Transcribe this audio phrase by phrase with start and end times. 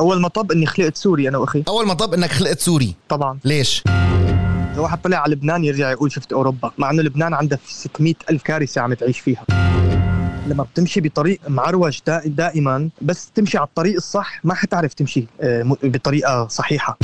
[0.00, 1.62] أول مطب إني خلقت سوري أنا وأخي.
[1.68, 2.94] أول مطب إنك خلقت سوري.
[3.08, 3.38] طبعا.
[3.44, 3.82] ليش؟
[4.72, 8.42] اذا واحد طلع على لبنان يرجع يقول شفت أوروبا مع إنه لبنان عندها 600 ألف
[8.42, 9.44] كارثة عم تعيش فيها.
[10.46, 15.76] لما بتمشي بطريق معووج دا دائما بس تمشي على الطريق الصح ما حتعرف تمشي آه،
[15.82, 16.98] بطريقة صحيحة.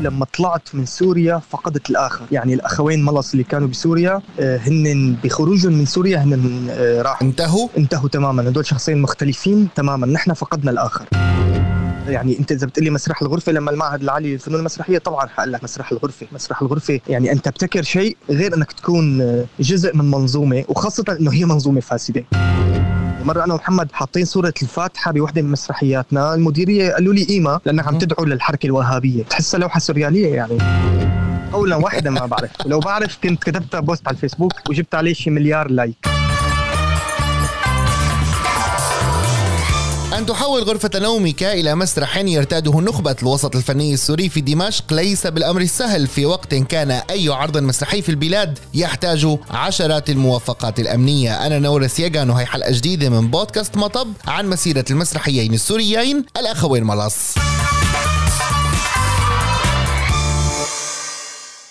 [0.00, 2.24] لما طلعت من سوريا فقدت الآخر.
[2.32, 7.26] يعني الأخوين ملص اللي كانوا بسوريا آه، هن بخروجهم من سوريا هن آه، راحوا.
[7.26, 8.42] انتهوا؟ انتهوا تماما.
[8.48, 10.06] هدول شخصين مختلفين تماما.
[10.06, 11.04] نحن فقدنا الآخر.
[12.08, 15.92] يعني انت اذا بتقلي مسرح الغرفة لما المعهد العالي للفنون المسرحية طبعا حقول لك مسرح
[15.92, 16.26] الغرفة.
[16.32, 19.18] مسرح الغرفة يعني أنت بتبتكر شيء غير إنك تكون
[19.60, 22.24] جزء من منظومة وخاصة إنه هي منظومة فاسدة.
[23.24, 26.34] مرة أنا ومحمد حاطين صورة الفاتحة بوحدة من مسرحياتنا.
[26.34, 27.98] المديرية قالوا لي قيمها لأنك عم.
[27.98, 29.22] تدعو للحركة الوهابية.
[29.22, 30.58] تحسها لوحة سوريالية يعني.
[31.52, 32.50] قولا واحدا ما بعرف.
[32.66, 36.11] لو بعرف كنت كتبتها post على الفيسبوك وجبت عليه شي مليار like.
[40.18, 45.60] أن تحول غرفة نومك إلى مسرح يرتاده نخبة الوسط الفني السوري في دمشق ليس بالأمر
[45.60, 46.90] السهل في وقت كان.
[46.90, 51.46] أي عرض مسرحي في البلاد يحتاج عشرات الموافقات الأمنية.
[51.46, 57.34] أنا نور سياغان وهي حلقة جديدة من بودكاست مطب عن مسيرة المسرحيين السوريين الأخوين ملص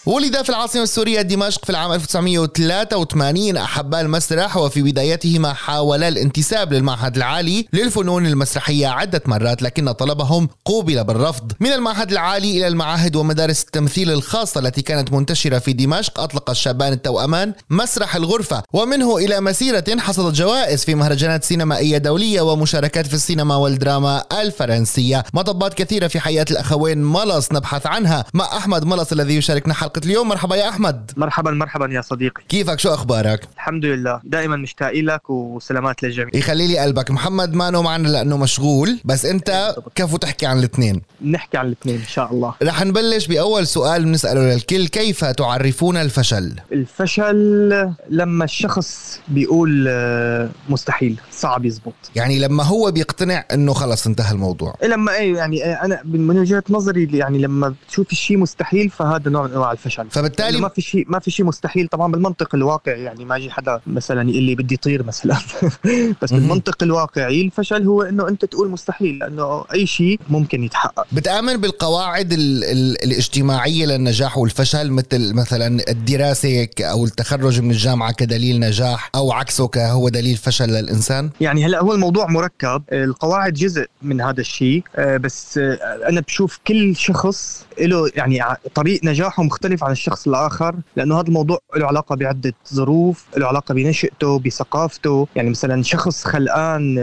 [0.06, 7.16] ولد في العاصمة السورية دمشق في العام 1983 أحبا المسرح وفي بدايتهما حاولا الانتساب للمعهد
[7.18, 11.52] العالي للفنون المسرحية عدة مرات لكن طلبهم قوبل بالرفض.
[11.60, 16.94] من المعهد العالي إلى المعاهد ومدارس التمثيل الخاصة التي كانت منتشرة في دمشق أطلق الشابان
[16.94, 23.56] التوأمان مسرح الغرفة ومنه إلى مسيرة حصدت جوائز في مهرجانات سينمائية دولية ومشاركات في السينما
[23.56, 25.24] والدراما الفرنسية.
[25.34, 30.28] مطبات كثيرة في حياة الأخوين ملص نبحث عنها مع أحمد ملص الذي يشاركنا حلقة اليوم
[30.28, 31.12] مرحبا يا أحمد.
[31.18, 32.44] مرحبا مرحبا يا صديقي.
[32.50, 34.20] كيفك؟ شو أخبارك؟ الحمد لله.
[34.24, 36.30] دائما مشتاق لك وسلامات للجميع.
[36.34, 37.12] يخلي لي قلبك.
[37.12, 41.02] محمد مانو معنا لأنه مشغول بس أنت كفو تحكي عن الاثنين.
[41.26, 42.54] نحكي عن الاثنين إن شاء الله.
[42.64, 44.88] رح نبلش بأول سؤال بنسأله للكل.
[44.88, 51.94] كيف تعرفون الفشل؟ الفشل لما الشخص بيقول آه، مستحيل صعب يزبط.
[52.16, 54.76] يعني لما هو بيقتنع إنه خلص انتهى الموضوع.
[54.84, 59.44] لما إيه يعني إيه أنا من وجهة نظري يعني لما بتشوف الشيء مستحيل فهذا نوع
[59.48, 61.88] من أنواع الفشل فبالتالي يعني ما في شيء ما في شيء مستحيل.
[61.88, 65.38] طبعا بالمنطق الواقعي يعني ما يجي حدا مثلا يقول لي بدي طير مثلا.
[66.22, 66.34] بس.
[66.34, 71.06] بالمنطق الواقعي الفشل هو إنه أنت تقول مستحيل لأنه أي شيء ممكن يتحقق.
[71.12, 78.12] بتآمن بالقواعد ال ال الاجتماعية للنجاح والفشل مثل مثلا الدراسة ك- أو التخرج من الجامعة
[78.12, 82.84] كدليل نجاح أو عكسه كهو دليل فشل للإنسان؟ يعني هلأ هو الموضوع مركب.
[82.92, 84.84] القواعد جزء من هذا الشيء.
[84.96, 85.74] آه، بس آه،
[86.10, 88.40] أنا بشوف كل شخص له يعني
[88.76, 93.74] طريق نجاحه مختلف عن الشخص الآخر لأنه هذا الموضوع له علاقة بعدة ظروف له علاقة
[93.74, 95.28] بنشأته بثقافته.
[95.36, 96.96] يعني مثلا شخص خلقان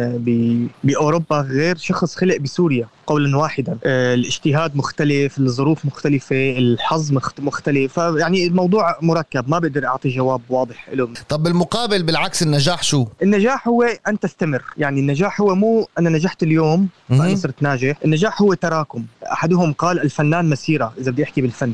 [0.85, 2.89] بأوروبا غير شخص خلق بسوريا.
[3.09, 3.79] قولا واحدا.
[3.85, 7.97] آه، الاجتهاد مختلف الظروف مختلفة الحظ مخت- مختلف.
[7.97, 13.69] يعني الموضوع مركب ما بقدر أعطي جواب واضح له طب بالمقابل بالعكس النجاح شو؟ النجاح
[13.69, 14.63] هو أن تستمر.
[14.79, 17.37] يعني النجاح هو مو أنا نجحت اليوم مهم.
[17.37, 17.97] صرت ناجح.
[18.05, 19.05] النجاح هو تراكم.
[19.33, 21.73] أحدهم قال الفنان مسيرة إذا بدي أحكي بالفن.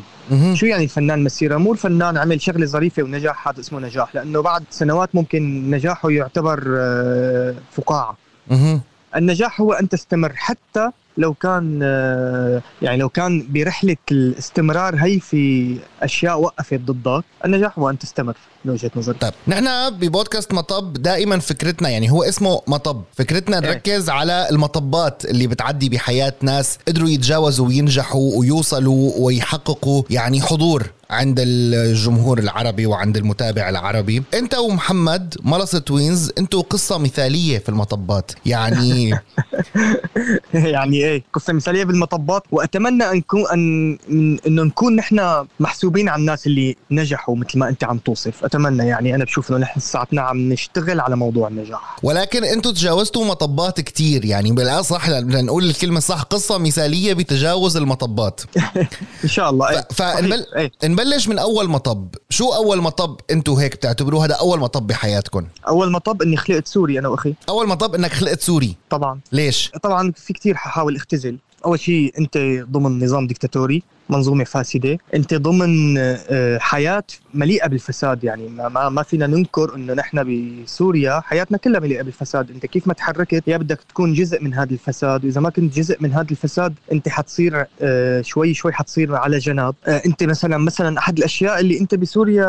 [0.55, 4.15] شو يعني الفنان مسيرة؟ مو الفنان عمل شغلة ظريفة ونجح هذا اسمه نجاح.
[4.15, 8.17] لأنه بعد سنوات ممكن نجاحه يعتبر آه، فقاعة.
[8.51, 8.81] مهم.
[9.17, 15.77] النجاح هو أن تستمر حتى لو كان آه، يعني لو كان برحلة الاستمرار هي في
[16.05, 18.35] أشياء وقفت ضدك النجاح هو أن تستمر
[18.65, 19.19] من وجهة نظري.
[19.19, 23.03] طيب نحن ببودكاست مطب دائما فكرتنا يعني هو اسمه مطب.
[23.17, 23.63] فكرتنا إيه.
[23.69, 31.37] نركز على المطبات اللي بتعدي بحياة ناس قدروا يتجاوزوا وينجحوا ويوصلوا ويحققوا يعني حضور عند
[31.41, 34.23] الجمهور العربي وعند المتابع العربي.
[34.35, 38.33] انت ومحمد ملص توينز أنتوا قصة مثالية في المطبات.
[38.47, 39.11] يعني
[40.55, 42.43] يعني إيه؟ قصة مثالية بالمطبات.
[42.51, 43.99] وأتمنى أن نكون ان
[44.47, 45.47] انه نكون نحن
[45.95, 48.45] محسوبين على الناس اللي نجحوا مثل ما انت عم توصف.
[48.45, 51.97] أتمنى يعني أنا بشوف إنه نحن ساعتنا عم نشتغل على موضوع النجاح.
[52.03, 58.41] ولكن أنتوا تجاوزتوا مطبات كتير يعني بالاصح بدنا نقول الكلمة صح قصة مثالية بتجاوز المطبات.
[59.25, 59.71] إن شاء الله.
[59.71, 60.45] إيه ف- فنبل...
[60.53, 60.89] صحيح، إيه.
[60.89, 62.09] نبلش من أول مطب.
[62.31, 65.47] شو أول مطب أنتوا هيك بتعتبروه؟ هذا أول مطب بحياتكم.
[65.69, 67.35] أول مطب إني خلقت سوري أنا وأخي.
[67.49, 68.77] أول مطب إنك خلقت سوري.
[68.91, 69.21] طبعا.
[69.33, 71.37] ليش؟ طبعا في كتير ححاول اختزل.
[71.65, 72.39] أول شيء أنت
[72.71, 73.83] ضمن نظام ديكتاتوري.
[74.09, 74.99] منظومة فاسدة.
[75.15, 77.05] انت ضمن آه، حياة
[77.35, 78.49] مليئة بالفساد يعني.
[78.49, 80.25] ما, ما, فينا ننكر انه نحن
[80.65, 82.51] بسوريا حياتنا كلها مليئة بالفساد.
[82.51, 85.25] انت كيف ما تحركت يا بدك تكون جزء من هذا الفساد.
[85.25, 89.75] وإذا ما كنت جزء من هذا الفساد انت حتصير آه، شوي شوي حتصير على جنب.
[89.87, 92.45] آه، انت مثلا مثلا أحد الأشياء اللي انت بسوريا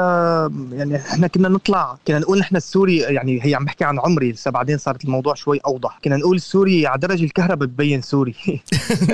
[0.72, 4.52] يعني إحنا كنا نطلع كنا نقول نحن السوري يعني هي عم بحكي عن عمري لسه
[4.52, 6.00] بعدين صارت الموضوع شوي أوضح.
[6.04, 8.36] كنا نقول السوري على درج الكهرباء ببين سوري.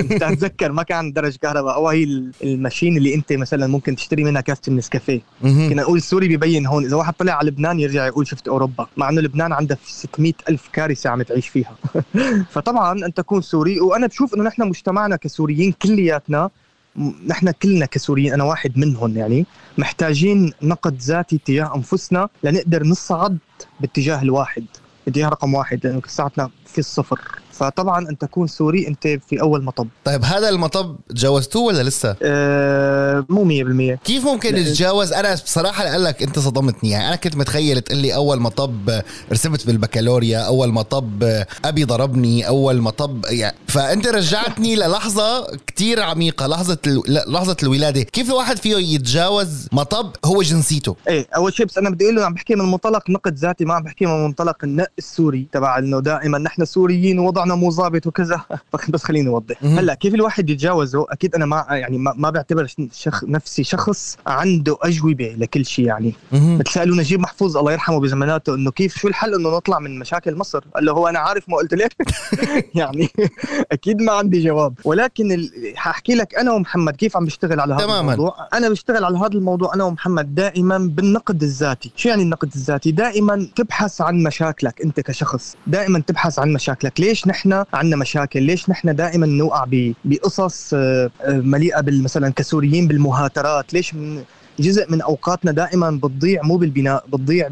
[0.09, 4.41] تتذكر ما كان درج كهرباء أو هي ال machine اللي انت مثلا ممكن تشتري منها
[4.41, 8.47] كاسه النسكافيه كنا نقول سوري ببين هون إذا واحد طلع على لبنان يرجع يقول شفت
[8.47, 11.75] أوروبا مع إنه لبنان عندها 600 ألف كارثة عم تعيش فيها.
[12.53, 16.49] فطبعا ان تكون سوري وأنا بشوف إنه نحن مجتمعنا كسوريين كلياتنا
[17.27, 19.45] نحن كلنا كسوريين أنا واحد منهم يعني
[19.77, 23.37] محتاجين نقد ذاتي تجاه أنفسنا لنقدر نصعد
[23.79, 24.65] باتجاه الواحد
[25.07, 27.19] اتجاه رقم واحد لأنه ساعتنا في الصفر
[27.51, 29.87] فطبعا أن تكون سوري أنت في أول مطب.
[30.05, 36.05] طيب هذا المطب تجاوزتوه ولا لسه؟ أه مو 100% كيف ممكن تتجاوز أنا بصراحة أقول
[36.05, 36.89] لك أنت صدمتني.
[36.89, 39.01] يعني أنا كنت متخيل تقول لي أول مطب
[39.31, 43.57] رسبت بالبكالوريا أول مطب أبي ضربني أول مطب يعني.
[43.67, 47.01] فأنت رجعتني للحظة كتير عميقة لحظة ال...
[47.07, 48.01] لحظة الولادة.
[48.01, 52.25] كيف الواحد فيه يتجاوز مطب هو جنسيته؟ إيه أول شيء بس أنا بدي أقول له
[52.25, 55.99] عم بحكي من منطلق نقد ذاتي ما عم بحكي من منطلق النق السوري تبع إنه
[55.99, 58.41] دائما نحن سوريين ووضعنا مو ظابط وكذا.
[58.89, 59.63] بس خليني أوضح.
[59.63, 64.77] هلأ كيف الواحد يتجاوزه؟ أكيد أنا ما يعني ما, ما بعتبر شخ نفسي شخص عنده
[64.81, 66.13] أجوبة لكل شيء يعني.
[66.33, 70.63] بتسالوا نجيب محفوظ الله يرحمه بزماناته إنه كيف شو الحل إنه نطلع من مشاكل مصر؟
[70.75, 71.93] قال له هو أنا عارف ما قلت لك
[72.75, 73.09] يعني
[73.71, 74.73] أكيد ما عندي جواب.
[74.85, 75.51] ولكن ال...
[75.75, 78.13] حأحكي لك أنا ومحمد كيف عم بشتغل على هذا تماما.
[78.13, 81.91] الموضوع؟ أنا بشتغل على هذا الموضوع أنا ومحمد دائما بالنقد الذاتي.
[81.95, 85.55] شو يعني النقد الذاتي؟ دائما تبحث عن مشاكلك أنت كشخص.
[85.67, 89.65] دائما تبحث عن مشاكلك؟ ليش نحن عندنا مشاكل؟ ليش نحن دائما نوقع
[90.05, 94.23] بقصص آه، آه، مليئة مثلا كسوريين بالمهاترات؟ ليش من
[94.59, 97.47] جزء من أوقاتنا دائما بتضيع مو بالبناء بتضيع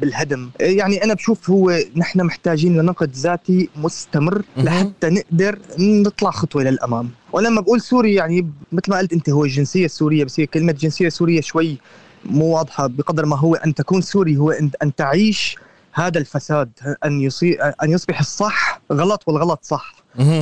[0.00, 7.10] بالهدم؟ يعني أنا بشوف هو نحن محتاجين لنقد ذاتي مستمر لحتى نقدر نطلع خطوة للامام
[7.32, 11.08] ولما بقول سوري يعني مثل ما قلت أنت هو الجنسية السورية بس هي كلمة جنسيه
[11.08, 11.78] سوريه شوي
[12.24, 14.50] مو واضحة بقدر ما هو أن تكون سوري هو
[14.82, 15.56] أن تعيش
[15.92, 16.70] هذا الفساد
[17.04, 19.94] أن يصير أن يصبح الصح غلط والغلط صح.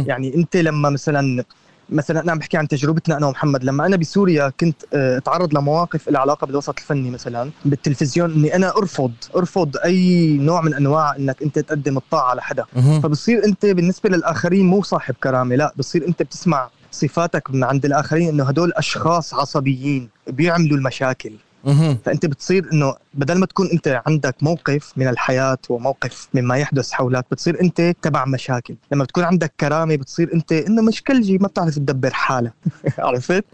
[0.07, 1.45] يعني أنت لما مثلا
[1.91, 6.09] مثلا أنا عم بحكي عن تجربتنا أنا ومحمد لما أنا بسوريا كنت آه، أتعرض لمواقف
[6.09, 11.43] لها علاقة بالوسط الفني مثلا بالتلفزيون إني أنا أرفض أرفض أي نوع من أنواع إنك
[11.43, 12.65] أنت تقدم الطاعة لحدا
[13.03, 18.29] فبصير أنت بالنسبة للآخرين مو صاحب كرامة لا بصير أنت بتسمع صفاتك من عند الآخرين
[18.29, 21.33] إنه هدول أشخاص عصبيين بيعملوا المشاكل.
[22.05, 27.25] فأنت بتصير إنه بدل ما تكون أنت عندك موقف من الحياة وموقف مما يحدث حولك
[27.31, 28.75] بتصير أنت تبع مشاكل.
[28.93, 32.53] لما بتكون عندك كرامة بتصير أنت إنه مش كلجي ما بتعرف تدبر حالك.
[32.99, 33.45] عرفت؟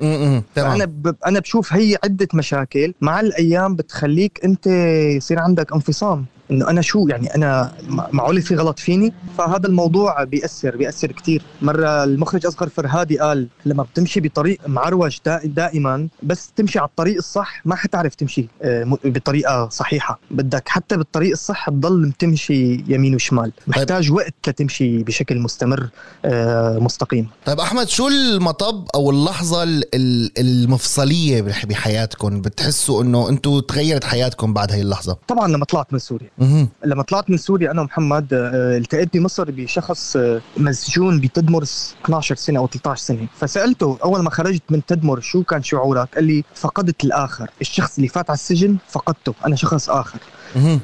[0.75, 1.15] أنا ب...
[1.27, 2.95] أنا بشوف هي عدة مشاكل.
[3.01, 4.67] مع الأيام بتخليك أنت
[5.17, 6.25] يصير عندك انفصام.
[6.51, 12.05] إنه أنا شو يعني أنا معقول في غلط فيني؟ فهذا الموضوع بيأثر بيأثر كثير مرة
[12.05, 17.75] المخرج أصغر فرهادي قال لما بتمشي بطريق معروج دائما بس تمشي على الطريق الصح ما
[17.77, 20.19] حتعرف تمشي آه، بطريقة صحيحة.
[20.31, 23.43] بدك حتى بالطريق الصح تضل تمشي يمين وشمال.
[23.43, 23.69] طيب.
[23.69, 25.89] محتاج وقت لتمشي بشكل مستمر
[26.25, 27.29] آه، مستقيم.
[27.47, 29.63] طيب أحمد شو المطب أو اللحظة
[30.39, 36.31] المفصلية بحياتكم؟ بتحسوا إنه أنتم تغيرت حياتكم بعد هي اللحظة؟ طبعا لما طلعت من سوريا.
[36.85, 42.59] لما طلعت من سوريا أنا ومحمد آه، التقيت بمصر بشخص آه، مسجون بتدمرس 12 سنة
[42.59, 43.27] أو 13 سنة.
[43.39, 47.51] فسألته أول ما خرجت من تدمر شو كان شعورك؟ قال لي فقدت الآخر.
[47.61, 49.35] الشخص اللي فات على السجن فقدته.
[49.47, 50.19] أنا شخص آخر.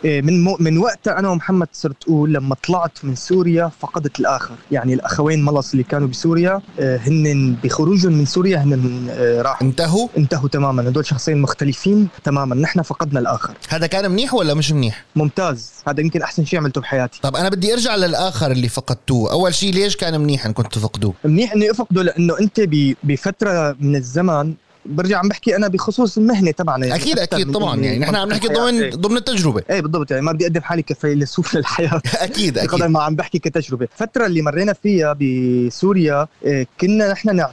[0.04, 4.54] من مو من وقتها أنا ومحمد صرت أقول لما طلعت من سوريا فقدت الآخر.
[4.70, 9.06] يعني الأخوين ملص اللي كانوا بسوريا آه، هن بخروجهم من سوريا هن
[9.40, 9.66] راحوا.
[9.66, 10.88] انتهوا؟ انتهوا تماما.
[10.88, 12.54] هدول شخصين مختلفين تماما.
[12.54, 13.54] نحن فقدنا الآخر.
[13.68, 15.70] هذا كان منيح ولا مش منيح؟ ممتاز.
[15.86, 17.20] هذا يمكن أحسن شيء عملته بحياتي.
[17.22, 19.32] طب أنا بدي أرجع للآخر اللي فقدتوه.
[19.32, 22.60] أول شيء ليش كان منيح إن كنتوا تفقدوه منيح إني أفقده لأنه أنت
[23.04, 24.54] بفترة من الزمن
[24.86, 28.48] برجع عم بحكي أنا بخصوص المهنة تبعنا يعني أكيد أكيد طبعا يعني نحن عم نحكي
[28.48, 29.62] ضمن ضمن التجربة.
[29.70, 32.02] إيه بالضبط يعني ما بدي أقدم حالي كفيلسوف للحياة.
[32.14, 32.82] أكيد أكيد.
[32.82, 33.88] ما عم بحكي كتجربة.
[33.92, 37.46] الفترة اللي مرينا فيها بسوريا إيه، كنا نحن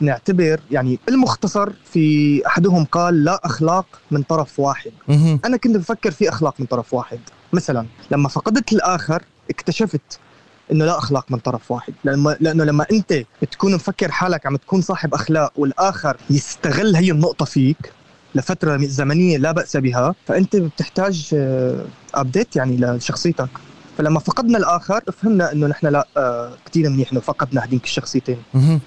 [0.00, 4.90] نعتبر يعني المختصر في أحدهم قال لا أخلاق من طرف واحد.
[5.44, 7.18] أنا كنت بفكر في أخلاق من طرف واحد.
[7.52, 10.18] مثلا لما فقدت الآخر اكتشفت
[10.72, 11.94] إنه لا أخلاق من طرف واحد.
[12.04, 17.92] لأنه لما أنت بتكون مفكر حالك عم تكون صاحب أخلاق والآخر يستغل هي النقطة فيك
[18.34, 21.34] لفترة زمنية لا بأس بها فأنت بتحتاج
[22.14, 23.48] ابديت آه، يعني لشخصيتك.
[23.98, 28.36] فلما فقدنا الآخر فهمنا إنه نحن لا آه كثير منيح إنه فقدنا هذيك الشخصيتين.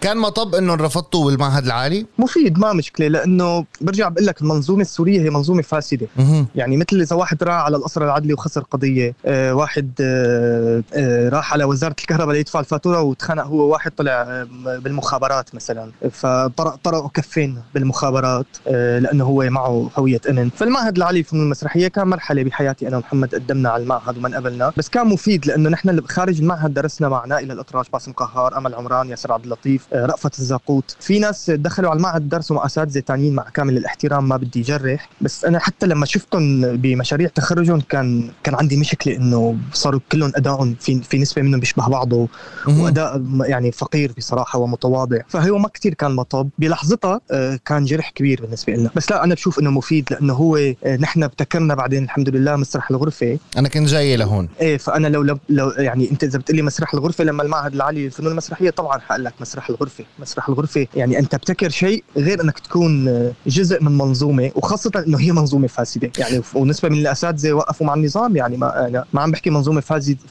[0.02, 5.22] كان مطب إنه رفضتوا بالمعهد العالي؟ مفيد ما مشكلة لأنه برجع بقول لك المنظومة السورية
[5.22, 6.08] هي منظومة فاسدة.
[6.56, 11.54] يعني مثل إذا واحد راح على القصر العدلي وخسر قضية آه واحد آه آه راح
[11.54, 15.92] على وزارة الكهرباء ليدفع الفاتورة وتخانق هو واحد طلع بالمخابرات مثلا.
[16.12, 20.50] فطرق طرقوا كفين بالمخابرات لأنه هو معه هوية أمن.
[20.50, 24.72] فالمعهد العالي للفنون المسرحيه كان مرحلة بحياتي أنا ومحمد قدمنا على المعهد وما قبلنا.
[24.78, 28.76] بس كان كان مفيد لأنه نحن خارج المعهد درسنا مع نائل الاطراش باسم قهار أمل
[28.76, 30.96] عمران ياسر عبد اللطيف آه، رأفت الزاقوت.
[31.00, 35.10] في ناس دخلوا على المعهد درسوا مع اساتذه ثانيين مع كامل الاحترام ما بدي جرح.
[35.22, 40.76] بس أنا حتى لما شفتهم بمشاريع تخرجهم كان كان عندي مشكلة إنه صاروا كلهم ادائهم
[40.80, 42.28] في في نسبة منهم بيشبه بعضه.
[42.68, 45.20] وأداء يعني فقير بصراحة ومتواضع.
[45.28, 46.50] فهو ما كثير كان مطب.
[46.58, 50.58] بلحظتها آه، كان جرح كبير بالنسبة لنا بس لا أنا بشوف إنه مفيد لأنه هو
[50.58, 53.38] آه، نحن ابتكرنا بعدين الحمد لله مسرح الغرفة.
[53.58, 54.50] أنا كنت جاي لهون.
[54.62, 58.32] إيه فأنا لو لو يعني أنت إذا بتقول لي مسرح الغرفة لما المعهد العالي للفنون
[58.32, 60.04] المسرحية طبعا حقول لك مسرح الغرفة.
[60.20, 65.32] مسرح الغرفة يعني أنت بتكر شيء غير إنك تكون جزء من منظومة وخاصة إنه هي
[65.32, 66.12] منظومة فاسدة.
[66.18, 69.82] يعني ونسبة من الأساتذة وقفوا مع النظام يعني ما أنا ما عم بحكي منظومة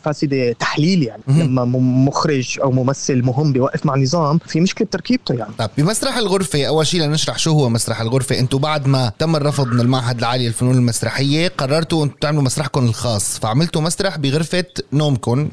[0.05, 1.23] فاسدة تحليل يعني.
[1.29, 1.65] لما
[2.05, 5.53] مخرج أو ممثل مهم بيوقف مع نظام في مشكلة بتركيبته يعني.
[5.59, 8.38] طيب بمسرح الغرفة أول شيء لنشرح شو هو مسرح الغرفة.
[8.38, 13.38] أنتم بعد ما تم الرفض من المعهد العالي للفنون المسرحية قررتوا أنتم تعملوا مسرحكم الخاص.
[13.38, 14.48] فعملتوا مسرح بغرفة
[14.93, 15.49] نومكم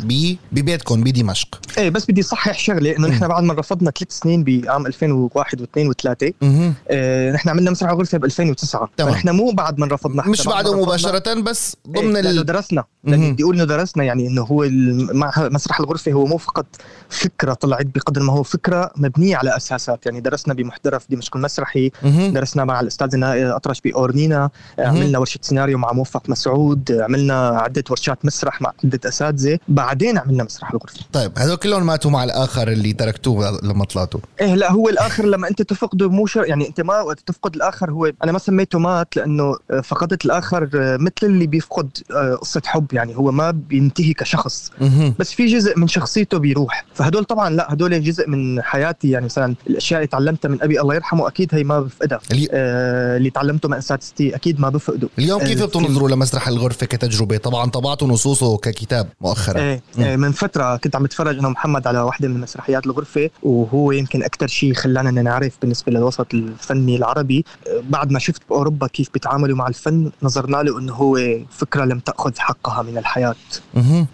[0.51, 1.59] ببيتكم بدمشق.
[1.77, 5.79] إيه بس بدي صحح شغلة إنه نحن بعد ما رفضنا ثلاث سنين بعام 2001 و2
[5.79, 6.31] و3
[6.89, 11.41] آه نحن عملنا مسرح الغرفه ب 2009 فنحن مو بعد ما رفضنا مش بعده مباشرة
[11.41, 12.45] بس ضمن إيه ال...
[12.45, 12.83] درسنا.
[13.03, 14.65] بدي أقول إنه درسنا يعني إنه هو
[15.49, 16.65] مسرح الغرفة هو مو فقط
[17.09, 20.05] فكرة طلعت بقدر ما هو فكرة مبنية على أساسات.
[20.05, 21.91] يعني درسنا بمحترف دمشق المسرحي
[22.29, 24.49] درسنا مع الأستاذ أطرش بأورنينا
[24.79, 29.59] عملنا ورشة سيناريو مع موفق مسعود عملنا عدة ورشات مسرح مع عدة أساتذة.
[29.67, 34.19] بعدين عملنا مسرح الغرفه طيب هذول كلهم ماتوا مع الآخر اللي تركتوه لما طلعتوا.
[34.41, 38.11] إيه لا هو الآخر لما أنت تفقده مو يعني أنت ما وقت تفقد الآخر هو
[38.23, 42.93] أنا ما سميته مات لأنه فقدت الآخر مثل اللي بيفقد آه، قصة حب.
[42.93, 44.71] يعني هو ما بينتهي كشخص.
[45.19, 46.85] بس في جزء من شخصيته بيروح.
[46.93, 49.09] فهدول طبعا لا هدول جزء من حياتي.
[49.09, 52.19] يعني مثلا الأشياء اللي تعلمتها من أبي الله يرحمه أكيد هي ما بفقدها.
[52.31, 55.09] اللي, آه اللي تعلمته من أساتذتي أكيد ما بفقده.
[55.19, 59.59] اليوم كيف آه بتنظروا لمسرح الغرفة كتجربة؟ طبعا طبعتوا نصوصه ككتاب مؤخرا.
[59.59, 63.91] إيه, إيه من فترة كنت عم اتفرج أنا ومحمد على واحدة من مسرحيات الغرفة وهو
[63.91, 67.45] يمكن أكثر شيء خلانا نعرف بالنسبة للوسط الفني العربي.
[67.89, 71.19] بعد ما شفت بأوروبا كيف بيتعاملوا مع الفن نظرنا له إنه هو
[71.51, 73.35] فكرة لم تأخذ حقها من الحياة.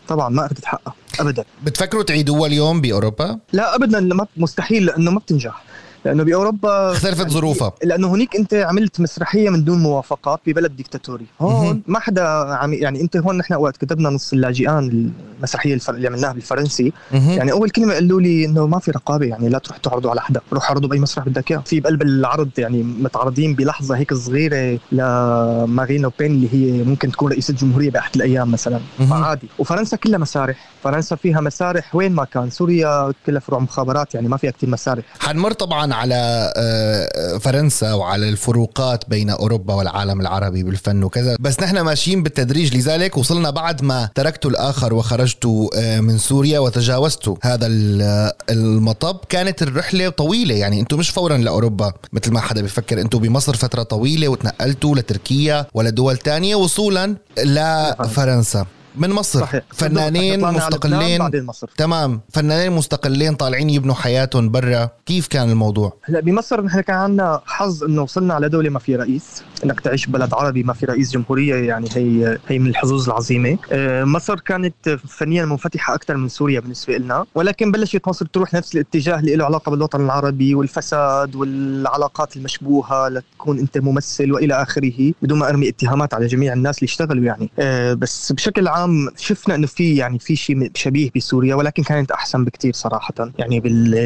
[0.07, 1.43] طبعا ما أخذت حقها ابدا.
[1.63, 5.63] بتفكروا تعيدوها اليوم بأوروبا؟ لا ابدا مستحيل لأنه ما بتنجح.
[6.05, 7.73] لأنه باوروبا اختلفت يعني ظروفها.
[7.83, 11.25] لأنه هنيك أنت عملت مسرحية من دون موافقات ببلد ديكتاتوري.
[11.41, 16.33] هون ما حدا عم يعني أنت هون نحن وقت كتبنا نص اللاجئان المسرحية اللي عملناها
[16.33, 16.93] بالفرنسي.
[17.11, 20.41] يعني أول كلمة قالوا لي إنه ما في رقابة يعني لا تروح تعرضوا على حدا
[20.53, 21.59] روح عرضوا بأي مسرح بدك إياه.
[21.65, 27.51] في بقلب العرض يعني متعرضين بلحظة هيك صغيرة لمارينا بين اللي هي ممكن تكون رئيسه
[27.51, 28.79] الجمهورية بأحد الأيام مثلا.
[29.09, 29.47] فعادي.
[29.59, 30.69] وفرنسا كلها مسارح.
[30.83, 32.49] فرنسا فيها مسارح وين ما كان.
[32.49, 35.03] سوريا كلها فروع مخابرات يعني ما فيها كثير مسارح.
[35.19, 41.35] حنمر طبعا على آه، فرنسا وعلى الفروقات بين أوروبا والعالم العربي بالفن وكذا.
[41.39, 47.35] بس نحن ماشيين بالتدريج لذلك وصلنا بعد ما تركتوا الآخر وخرجتوا آه، من سوريا وتجاوزتوا
[47.41, 47.67] هذا
[48.49, 49.17] المطب.
[49.29, 53.01] كانت الرحلة طويلة يعني أنتم مش فورا لأوروبا مثل ما حدا بيفكر.
[53.01, 59.39] أنتم بمصر فترة طويلة وتنقلتوا لتركيا ولا دول تانية وصولا لفرنسا من مصر.
[59.39, 59.63] صحيح.
[59.73, 61.19] فنانين مستقلين.
[61.19, 61.69] بعدين مصر.
[61.77, 62.21] تمام.
[62.33, 64.89] فنانين مستقلين طالعين يبنوا حياتهم برا.
[65.05, 68.95] كيف كان الموضوع؟ هلا بمصر نحن كان عندنا حظ إنه وصلنا على دولة ما في
[68.95, 69.43] رئيس.
[69.65, 73.57] إنك تعيش ببلد عربي ما في رئيس جمهورية يعني هي هي من الحظوظ العظيمة.
[73.71, 78.75] آه، مصر كانت فنيا منفتحة أكثر من سوريا بالنسبة لنا ولكن بلشت مصر تروح نفس
[78.75, 85.39] الاتجاه اللي له علاقة بالوطن العربي والفساد والعلاقات المشبوهة لتكون أنت ممثل وإلى آخره بدون
[85.39, 87.49] ما أرمي اتهامات على جميع الناس اللي اشتغلوا يعني.
[87.59, 92.11] آه، بس بشكل عام عام شفنا إنه في يعني في شيء شبيه بسوريا ولكن كانت
[92.11, 93.59] أحسن بكثير صراحة يعني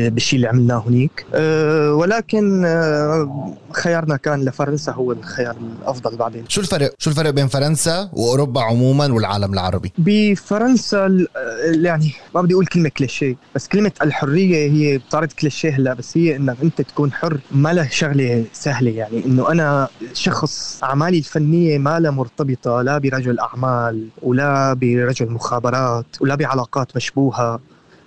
[0.10, 1.26] بالشيء اللي عملناه هنيك.
[1.34, 6.44] أه ولكن أه خيارنا كان لفرنسا هو الخيار الأفضل بعدين.
[6.48, 11.26] شو الفرق؟ شو الفرق بين فرنسا وأوروبا عموما والعالم العربي؟ بفرنسا
[11.66, 16.36] يعني ما بدي أقول كلمة كليشيه بس كلمة الحرية هي صارت كليشيه هلا بس هي
[16.36, 18.92] انك أنت تكون حر ما له شغلة سهلة.
[18.92, 26.06] يعني إنه أنا شخص أعمالي الفنية ما لها مرتبطة لا برجل أعمال ولا برجل مخابرات
[26.22, 27.60] ولا بعلاقات مشبوهة.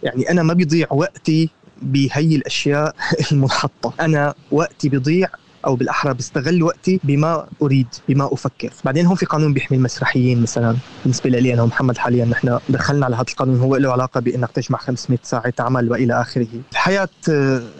[0.03, 1.51] يعني أنا ما بيضيع وقتي
[1.83, 2.95] بهي الأشياء
[3.33, 5.29] المنحطه أنا وقتي بيضيع
[5.69, 8.71] أو بالأحرى بستغل وقتي بما أريد بما أفكر.
[8.85, 10.77] بعدين هون في قانون بيحمي المسرحيين مثلا.
[11.03, 14.79] بالنسبة لي أنا ومحمد حاليا نحن دخلنا على هذا القانون هو له علاقة بانك تجمع
[14.79, 16.47] 500 ساعة عمل وإلى آخره.
[16.73, 17.09] الحياة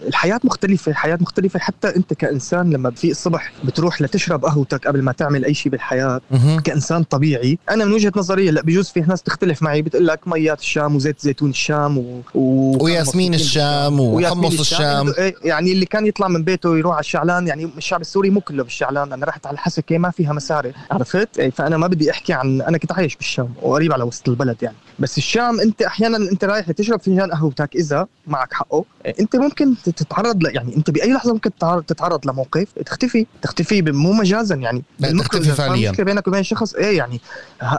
[0.07, 1.59] الحياة مختلفة الحياة مختلفة.
[1.59, 6.21] حتى أنت كإنسان لما في الصبح بتروح لتشرب قهوتك قبل ما تعمل أي شيء بالحياة
[6.63, 7.57] كإنسان طبيعي.
[7.69, 11.21] أنا من وجهة نظري لا بجوز في ناس تختلف معي بتقول لك ميات الشام وزيت
[11.21, 12.21] زيتون الشام و...
[12.35, 12.77] و...
[12.83, 15.23] وياسمين الشام وحمص الشام, الشام.
[15.23, 18.63] إيه، يعني اللي كان يطلع من بيته يروح على الشعلان يعني الشعب السوري مو كله
[18.63, 22.61] بالشعلان أنا رحت على الحسكه ما فيها مسارح عرفت؟ إيه، فأنا ما بدي أحكي عن
[22.61, 24.75] أنا كنت عايش بالشام وقريب على وسط البلد يعني.
[24.99, 29.75] بس الشام انت أحيانا انت رايح تشرب فنجان قهوتك إذا معك حقه إيه، انت ممكن
[29.83, 30.55] تتعرض ل...
[30.55, 31.51] يعني انت بأي لحظة ممكن
[31.87, 34.83] تتعرض لموقف تختفي تختفي مو مجازا يعني.
[35.01, 35.91] تختفي فعليا.
[35.91, 37.21] بينك وبين شخص إيه يعني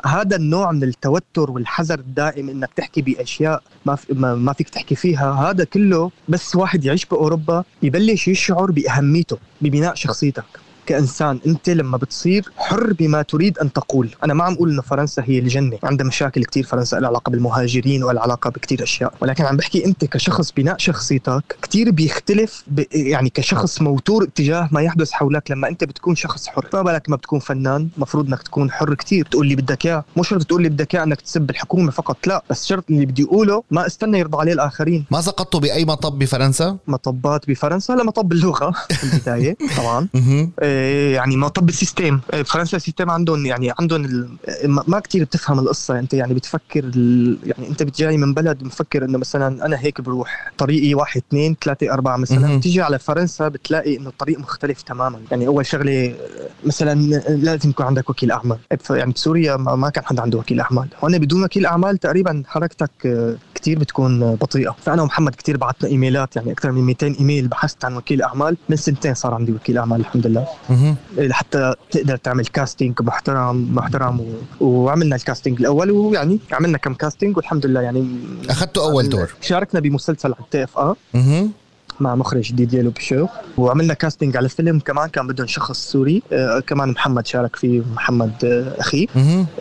[0.07, 5.33] هذا النوع من التوتر والحذر الدائم إنك تحكي بأشياء ما, في ما فيك تحكي فيها
[5.33, 10.45] هذا كله بس واحد يعيش بأوروبا يبلش يشعر بأهميته ببناء شخصيتك.
[10.91, 14.09] كإنسان أنت لما بتصير حر بما تريد أن تقول.
[14.25, 15.79] أنا ما عم أقول إنه فرنسا هي الجنة.
[15.83, 19.15] عندها مشاكل كثير فرنسا لها علاقة بالمهاجرين ولا علاقة بكثير أشياء.
[19.21, 22.85] ولكن عم بحكي أنت كشخص بناء شخصيتك كثير بيختلف ب...
[22.93, 26.67] يعني كشخص موتور اتجاه ما يحدث حولك لما أنت بتكون شخص حر.
[26.75, 30.05] ما بالك ما بتكون فنان مفروض إنك تكون حر كثير تقول لي بدك إياه.
[30.17, 32.43] مو شرط تقول لي بدك إياه إنك تسب الحكومة فقط لا.
[32.51, 35.05] بس شرط اللي بدي أقوله ما استنى يرضى عليه الآخرين.
[35.11, 40.09] ما سقطتوا بأي مطب بفرنسا؟ مطبات بفرنسا لا مطب اللغة في البداية طبعا.
[40.15, 40.80] إيه،
[41.15, 44.29] يعني مطب طب ال system آه، فرنسا ال system عندهم يعني عندهم.
[44.65, 45.99] ما كثير بتفهم القصة.
[45.99, 46.85] أنت يعني بتفكر.
[47.45, 51.93] يعني أنت بتجي من بلد مفكر إنه مثلا أنا هيك بروح طريقي واحد اثنين ثلاثة
[51.93, 52.59] أربعة مثلا.
[52.59, 55.21] بتيجي على فرنسا بتلاقي إنه الطريق مختلف تماما.
[55.31, 56.15] يعني أول شغلة
[56.65, 56.95] مثلا
[57.29, 58.59] لازم يكون عندك وكيل أعمال.
[58.91, 60.89] يعني بسوريا ما كان حدا عنده وكيل أعمال.
[61.05, 64.77] هون بدون وكيل أعمال تقريبا حركتك آه، كثير بتكون بطيئة.
[64.83, 68.57] فأنا ومحمد كثير بعثنا إيميلات يعني أكثر من 200 إيميل بحثت عن وكيل أعمال.
[68.69, 70.47] من سنتين صار عندي وكيل أعمال الحمد لله.
[71.31, 74.25] حتى تقدر تعمل casting محترم محترم و...
[74.61, 78.19] وعملنا ال casting الأول ويعني عملنا كم casting والحمد لله يعني
[78.51, 79.35] أخذتوا أول دور.
[79.41, 80.95] شاركنا بمسلسل على ال TF1
[82.01, 86.23] مع مخرج جديد يلو بشو وعملنا casting على فيلم كمان كان بدهم شخص سوري.
[86.33, 89.09] آه كمان محمد شارك فيه محمد آه أخي.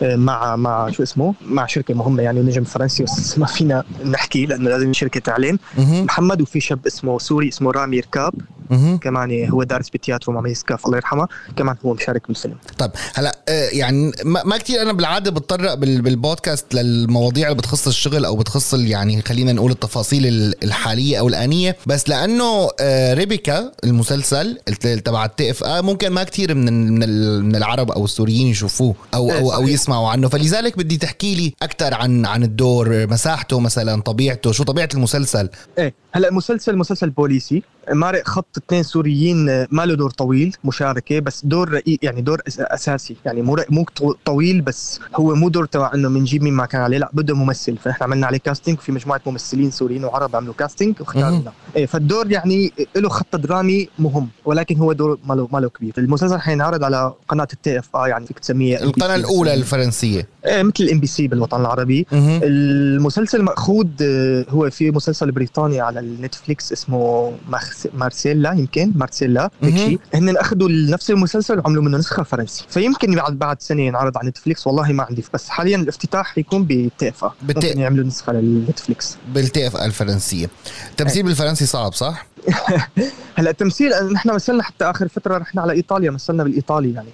[0.02, 4.46] آه مع مع شو اسمه؟ مع شركة مهمة يعني نجم فرنسي بس ما فينا نحكي
[4.46, 8.34] لأنه لازم شركة اعلان محمد وفي شاب اسمه سوري اسمه رامي ركاب.
[9.00, 11.28] كمان هو دارس بتياترو مع ميسكاف الله يرحمه.
[11.56, 12.56] كمان هو مشارك بالفيلم.
[12.78, 18.36] طيب هلا آه، يعني ما كثير أنا بالعادة بتطرق بالبودكاست للمواضيع اللي بتخص الشغل أو
[18.36, 21.76] بتخص يعني خلينا نقول التفاصيل الحالية أو الآنية.
[21.86, 24.58] بس لأنه آه، ريبيكا المسلسل
[25.04, 26.98] تبع ال TF ممكن ما كثير من
[27.42, 30.28] من العرب أو السوريين يشوفوه أو أو أو يسمعوا عنه.
[30.28, 35.94] فلذلك بدي تحكي لي أكثر عن عن الدور مساحته مثلا طبيعته شو طبيعة المسلسل؟ إيه
[36.12, 37.62] هلا المسلسل مسلسل بوليسي.
[37.92, 43.16] مارق خط اثنين سوريين ما له دور طويل مشاركة بس دور رقيق يعني دور أساسي.
[43.24, 43.84] يعني مو مو
[44.24, 47.76] طويل بس هو مو دور تبع إنه بنجيب مين ما كان عليه لا بده ممثل.
[47.76, 51.52] فنحن عملنا عليه casting وفي مجموعة ممثلين سوريين وعرب عملوا casting واختارنا.
[51.76, 55.94] إيه فالدور يعني له خط درامي مهم ولكن هو دور ما له ما له كبير.
[55.98, 60.28] المسلسل حينعرض على قناة ال TF آه يعني فيك تسميه القناة الأولى الفرنسية.
[60.46, 62.06] إيه مثل ال MBC بالوطن العربي.
[62.12, 67.32] المسلسل مأخوذ آه، هو في مسلسل بريطاني على النتفليكس اسمه
[67.94, 68.49] مارسيلا.
[68.52, 72.64] يمكن مارسيلا هيك شيء هن أخذوا نفس المسلسل وعملوا منه نسخة فرنسي.
[72.68, 77.08] فيمكن بعد بعد سنة ينعرض على نتفليكس والله ما عندي بس حاليا الافتتاح حيكون بال
[77.08, 79.16] TF ممكن يعملوا نسخة للنتفليكس.
[79.34, 80.50] بال TF الفرنسية.
[80.90, 82.26] التمثيل بالفرنسي صعب صح؟
[83.36, 87.08] هلا التمثيل نحن مثلنا حتى آخر فترة رحنا على إيطاليا مثلنا بالإيطالي يعني.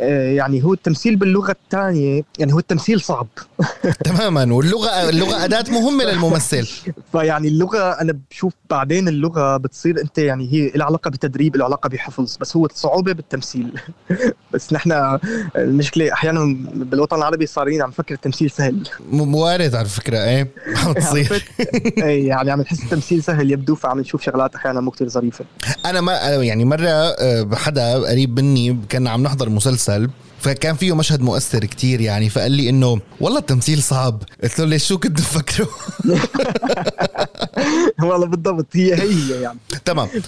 [0.00, 3.26] آه يعني هو التمثيل باللغة الثانية يعني هو التمثيل صعب.
[4.04, 6.68] تماما واللغة اللغة أداة مهمة للممثل.
[7.12, 11.88] فيعني اللغة أنا بشوف بعدين اللغة بتصير أنت يعني هي لها علاقة بتدريب لها علاقة
[11.88, 13.80] بحفظ بس هو الصعوبه بالتمثيل.
[14.54, 15.18] بس نحن
[15.56, 18.88] المشكلة أحيانا بالوطن العربي صارين عم نفكر التمثيل سهل.
[19.12, 20.48] وارد على فكرة إيه؟
[20.84, 21.44] عم تصير.
[21.98, 25.44] إيه يعني عم نحس التمثيل سهل يبدو فعم نشوف شغلات أحيانا مو كثير ظريفة.
[25.86, 30.10] أنا ما يعني مرة آه، حدا قريب مني كان عم نحضر مسلسل
[30.40, 34.22] فكان فيه مشهد مؤثر كتير يعني فقال لي إنه والله التمثيل صعب.
[34.42, 35.68] قلت له ليش شو كنت تفكره
[38.02, 39.58] والله بالضبط هي هي يعني.
[39.84, 40.08] تمام.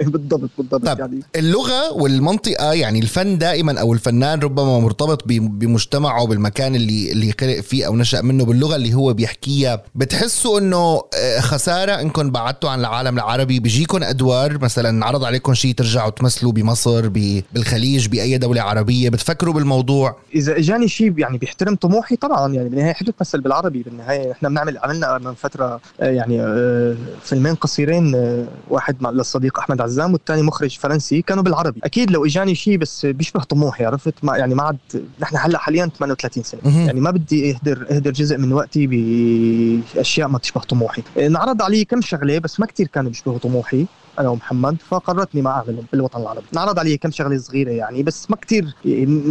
[0.00, 1.20] بالضبط بالضبط طب يعني.
[1.36, 7.86] اللغة والمنطقة يعني الفن دائما أو الفنان ربما مرتبط بمجتمعه بالمكان اللي اللي خلق فيه
[7.86, 9.82] أو نشأ منه باللغة اللي هو بيحكيها.
[9.94, 15.74] بتحسوا إنه آه، خسارة إنكم بعدتوا عن العالم العربي بيجيكم أدوار مثلا عرض عليكم شيء
[15.74, 22.16] ترجعوا تمثلوا بمصر بالخليج بأي دولة عربية بتفكروا بالموضوع؟ إذا إجاني شيء يعني بيحترم طموحي
[22.16, 26.96] طبعا يعني بالنهايه حلو تمثل بالعربي بالنهاية إحنا بنعمل عملنا من فترة آه، يعني آه،
[27.22, 31.80] فيلمين قصيرين آه، واحد مع للصديق أحمد عزام والثاني مخرج فرنسي كانوا بالعربي.
[31.84, 35.90] أكيد لو إجاني شيء بس بيشبه طموحي عرفت؟ ما يعني ما عاد نحن هلأ حاليا
[35.98, 36.86] 38 سنة.
[36.86, 41.02] يعني ما بدي أهدر أهدر جزء من وقتي بأشياء ما تشبه طموحي.
[41.18, 43.86] انعرض علي كم شغلة بس ما كثير كانوا بيشبهوا طموحي.
[44.18, 46.46] أنا ومحمد فقررت ما اعملهم بالوطن العربي.
[46.52, 48.74] انعرض علي كم شغلة صغيرة يعني بس ما كثير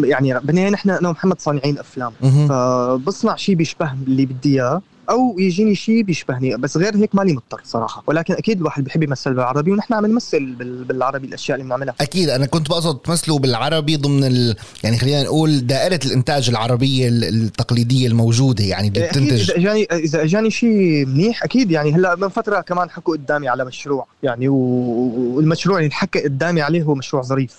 [0.04, 2.12] يعني بالنهاية نحن أنا ومحمد صانعين أفلام.
[2.50, 4.82] فبصنع شيء بيشبه اللي بدي إياه.
[5.12, 8.04] أو يجيني شيء بيشبهني بس غير هيك مالي مضطر صراحة.
[8.08, 11.96] ولكن أكيد الواحد بيحب يمثل بالعربي ونحن عم نمثل بال- بالعربي الأشياء اللي بنعملها.
[12.02, 14.56] أكيد أنا كنت بقصد تمثلوا بالعربي ضمن ال...
[14.84, 19.52] يعني خلينا نقول دائرة الإنتاج العربية ال- التقليدية الموجودة يعني اللي بتنتج.
[19.52, 23.66] إذا اجاني إذا اجاني شيء منيح أكيد يعني هلأ من فترة كمان حكوا قدامي على
[23.66, 27.56] مشروع يعني والمشروع اللي انحكى قدامي عليه هو مشروع ظريف.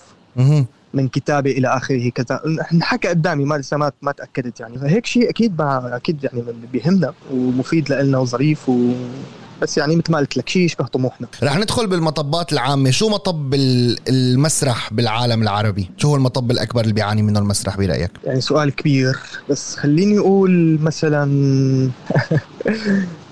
[0.95, 2.41] من كتابه إلى آخره كذا.
[2.73, 4.79] انحكى قدامي ما لسه ما ما تأكدت يعني.
[4.79, 8.91] فهيك شيء أكيد مع أكيد يعني بيهمنا ومفيد لنا وظريف و
[9.63, 11.27] بس يعني مثل ما قلت لك شيء يشبه طموحنا.
[11.43, 12.91] رح ندخل بالمطبات العامة.
[12.91, 18.11] شو مطب ال- المسرح بالعالم العربي؟ شو هو المطب الأكبر اللي بيعاني منه المسرح برأيك؟
[18.25, 19.17] يعني سؤال كبير
[19.51, 21.25] بس خليني أقول مثلا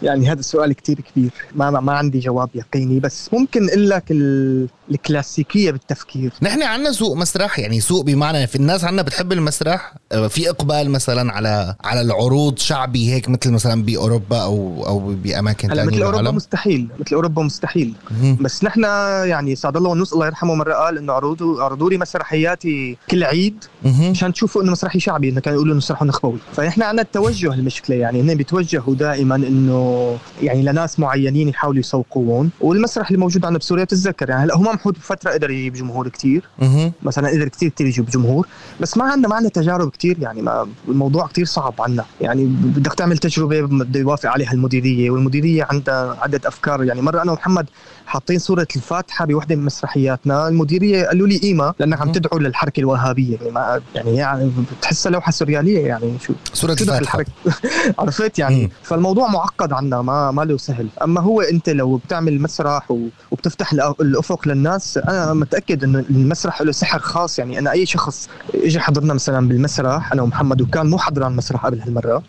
[0.03, 1.31] يعني هذا السؤال كتير كبير.
[1.55, 6.33] ما ما عندي جواب يقيني بس ممكن أقول لك ال- الكلاسيكية بالتفكير.
[6.43, 10.91] نحن عنا سوق مسرح يعني سوق بمعنى في الناس عنا بتحب المسرح آه، في إقبال
[10.91, 16.03] مثلا على على العروض شعبي هيك مثل مثلا بأوروبا أو أو بأماكن هلا ثانية مثل
[16.03, 17.95] أوروبا مستحيل مثل أوروبا مستحيل.
[18.11, 18.37] مهم.
[18.41, 18.83] بس نحن
[19.25, 23.65] يعني سعد الله ونوس الله يرحمه مرة قال إنه عروضه عرضوا لي مسرحياتي كل عيد.
[23.85, 27.97] مشان تشوفوا إنه مسرحي شعبي إنه كانوا يقولوا إنه مسرح نخبوي فنحن عندنا التوجه المشكلة
[27.97, 33.85] يعني هن بيتوجهوا دائما إنه يعني لناس معينين يحاولوا يسوقوهم والمسرح اللي موجود عندنا بسوريا
[33.85, 36.45] بتتذكر يعني هلا همام حود بفترة قدر يجيب جمهور كتير.
[36.59, 36.93] مهم.
[37.03, 38.47] مثلا قدر كتير كتير يجيب جمهور.
[38.81, 42.05] بس ما عندنا ما عندنا تجارب كتير يعني ما الموضوع كتير صعب عنا.
[42.21, 46.85] يعني بدك تعمل تجربة بده يوافق عليها المديرية والمديرية عندها عدة أفكار.
[46.85, 47.67] يعني مرة أنا ومحمد
[48.07, 50.49] حاطين صورة الفاتحة بوحدة من مسرحياتنا.
[50.49, 52.13] المديرية قالوا لي قيمه لانك عم.
[52.13, 53.37] تدعو للحركة الوهابية.
[53.37, 56.33] يعني ما يعني, يعني بتحسها لوحة سورياليه يعني شو.
[56.65, 57.01] الفاتحة.
[57.01, 57.33] للحركة.
[57.99, 58.71] عرفت يعني؟ مم.
[58.83, 60.89] فالموضوع معقد عنا ما ما له سهل.
[61.03, 62.91] أما هو أنت لو بتعمل مسرح
[63.31, 68.81] وبتفتح الأفق للناس أنا متأكد إنه المسرح له سحر خاص يعني أنا أي شخص اجى
[68.81, 72.23] حضرنا مثلا بالمسرح أنا ومحمد وكان مو حضران مسرح قبل هالمرة.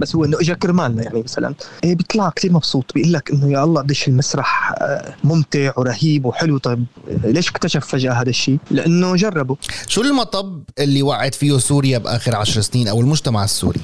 [0.00, 1.54] بس هو إنه اجى كرمالنا يعني مثلا.
[1.84, 6.58] إيه بيطلع كثير مبسوط بيقول لك إنه يا الله قديش المسرح آه، ممتع ورهيب وحلو.
[6.58, 6.84] طيب
[7.24, 9.56] ليش اكتشف فجأة هذا الشيء؟ لأنه جربه.
[9.86, 13.80] شو المطب اللي وعد فيه سوريا بآخر عشر سنين أو المجتمع السوري؟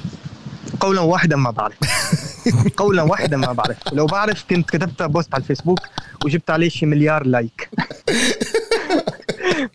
[0.79, 1.75] قولا واحدا ما بعرف.
[2.77, 3.77] قولا واحدا ما بعرف.
[3.93, 5.79] لو بعرف كنت كتبت post على الفيسبوك
[6.25, 7.69] وجبت عليه شي مليار like.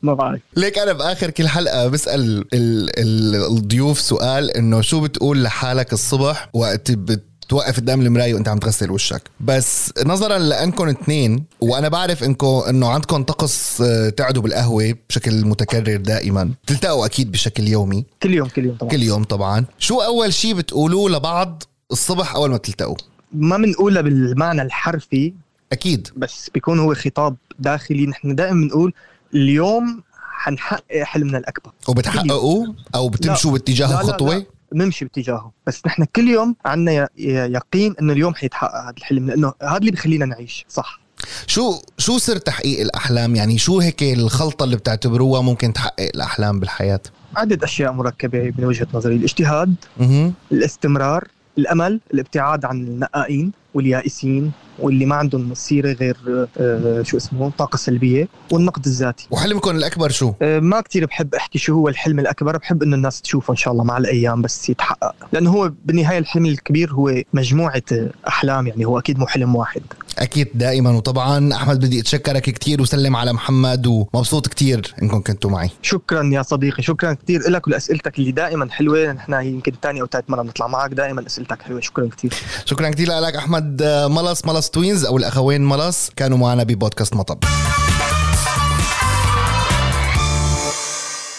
[0.03, 0.41] ما بعرف.
[0.57, 2.21] ليك أنا بآخر كل حلقة بسأل
[2.55, 8.59] ال ال الضيوف سؤال إنه شو بتقول لحالك الصبح وقت بتوقف قدام المراية وأنت عم
[8.59, 9.23] تغسل وشك.
[9.41, 15.97] بس نظرا لأنكم اثنين وأنا بعرف انكم إنه عندكم طقس آه، تقعدوا بالقهوة بشكل متكرر
[15.97, 16.51] دائما.
[16.67, 18.05] تلتقوا أكيد بشكل يومي.
[18.23, 18.91] كل يوم كل يوم طبعا.
[18.91, 19.65] كل يوم طبعا.
[19.79, 22.97] شو أول شيء بتقولوه لبعض الصبح أول ما تلتقوا
[23.33, 25.33] ما بنقولها بالمعنى الحرفي
[25.73, 26.09] أكيد.
[26.17, 28.07] بس بيكون هو خطاب داخلي.
[28.07, 28.93] نحن دائما بنقول
[29.35, 31.73] اليوم حنحقق حلمنا الأكبر.
[31.89, 34.45] وبتحققوا أو بتمشوا باتجاه لا، لا، خطوة؟ لا.
[34.75, 35.53] نمشي باتجاهه.
[35.67, 39.27] بس نحن كل يوم عندنا يقين إنه اليوم حيتحقق هذا الحلم.
[39.27, 40.67] لأنه هذا اللي بخلينا نعيش.
[40.69, 41.01] صح.
[41.47, 47.01] شو شو سر تحقيق الأحلام؟ يعني شو هيك الخلطة اللي بتعتبروها ممكن تحقق الأحلام بالحياة؟
[47.37, 49.17] عدة أشياء مركبة من وجهة نظري.
[49.17, 56.17] الاجتهاد أها الاستمرار الأمل الابتعاد عن النقائين واليائسين واللي ما عندهم سيرة غير
[56.61, 59.27] آه، شو اسمه طاقة سلبية والنقد الذاتي.
[59.31, 63.21] وحلمكم الأكبر شو؟ آه، ما كتير بحب أحكي شو هو الحلم الأكبر بحب إنه الناس
[63.23, 65.15] تشوفه إن شاء الله مع الأيام بس يتحقق.
[65.33, 69.83] لأنه هو بالنهاية الحلم الكبير هو مجموعة آه، أحلام يعني هو أكيد مو حلم واحد.
[70.19, 70.91] أكيد دائما.
[70.91, 75.71] وطبعا أحمد بدي أتشكرك كثير وسلم على محمد ومبسوط كثير إنكم كنتوا معي.
[75.83, 76.83] شكرا يا صديقي.
[76.83, 79.13] شكرا كثير لك ولأسئلتك اللي دائما حلوة.
[79.13, 80.91] نحن يمكن ثاني أو ثالث مرة بنطلع معك.
[80.91, 81.81] دائما أسئلتك حلوة.
[81.81, 87.17] شكرا كثير شكرا كثير لك أحمد ملص ملص توينز أو الأخوين ملص كانوا معنا ببودكاست
[87.17, 87.39] مطب.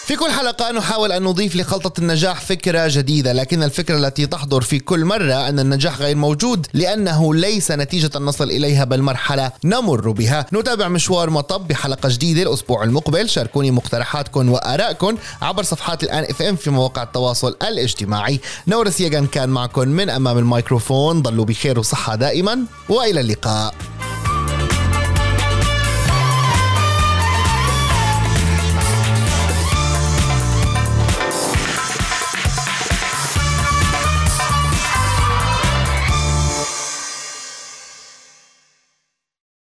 [0.06, 4.78] في كل حلقة نحاول أن نضيف لخلطة النجاح فكرة جديدة لكن الفكرة التي تحضر في
[4.78, 10.46] كل مرة أن النجاح غير موجود لأنه ليس نتيجة نصل إليها بل مرحلة نمر بها.
[10.52, 13.28] نتابع مشوار مطب بحلقة جديدة الأسبوع المقبل.
[13.28, 18.40] شاركوني مقترحاتكم وآرائكم عبر صفحات الآن إف إم في مواقع التواصل الاجتماعي.
[18.66, 21.22] نورس يجن كان معكم من أمام الميكروفون.
[21.22, 23.74] ضلوا بخير وصحة دائما وإلى اللقاء.